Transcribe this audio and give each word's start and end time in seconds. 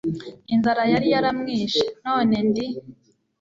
inzara 0.53 0.83
yari 0.91 1.07
yaramwishe, 1.13 1.85
none 2.05 2.35
ndi 2.47 2.65